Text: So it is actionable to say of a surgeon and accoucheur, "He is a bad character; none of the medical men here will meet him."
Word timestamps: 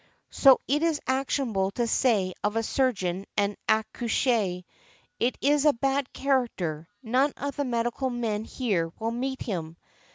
So 0.31 0.57
it 0.67 0.81
is 0.81 0.99
actionable 1.05 1.69
to 1.77 1.85
say 1.85 2.33
of 2.43 2.55
a 2.55 2.63
surgeon 2.63 3.27
and 3.37 3.55
accoucheur, 3.69 4.63
"He 5.19 5.33
is 5.41 5.63
a 5.65 5.73
bad 5.73 6.11
character; 6.11 6.87
none 7.03 7.33
of 7.37 7.55
the 7.55 7.65
medical 7.65 8.09
men 8.09 8.43
here 8.43 8.91
will 8.97 9.11
meet 9.11 9.43
him." 9.43 9.77